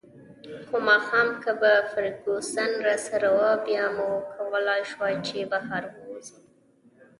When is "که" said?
1.43-1.51